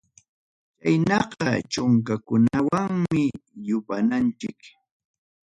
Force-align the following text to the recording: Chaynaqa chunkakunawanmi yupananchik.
Chaynaqa 0.81 1.47
chunkakunawanmi 1.71 3.23
yupananchik. 3.67 4.59